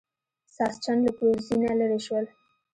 ساسچن 0.55 0.97
له 1.05 1.11
پوزې 1.17 1.55
نه 1.63 1.71
لرې 1.79 1.99
شول. 2.05 2.25